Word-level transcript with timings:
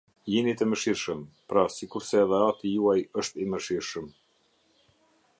Jini 0.35 0.53
të 0.59 0.67
mëshirshëm, 0.69 1.19
pra, 1.51 1.65
sikurse 1.73 2.17
edhe 2.21 2.39
Ati 2.47 2.71
juaj 2.77 2.97
është 3.25 3.43
i 3.43 3.45
mëshirshëm. 3.51 4.09